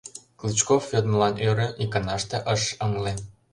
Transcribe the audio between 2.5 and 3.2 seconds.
ыш ыҥле.